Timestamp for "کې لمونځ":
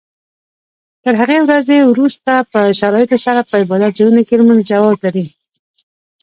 4.27-4.61